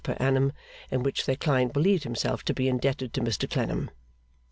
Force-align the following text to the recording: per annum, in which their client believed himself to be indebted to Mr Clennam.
per 0.03 0.17
annum, 0.19 0.51
in 0.89 1.03
which 1.03 1.27
their 1.27 1.35
client 1.35 1.73
believed 1.73 2.05
himself 2.05 2.43
to 2.43 2.55
be 2.55 2.67
indebted 2.67 3.13
to 3.13 3.21
Mr 3.21 3.47
Clennam. 3.47 3.91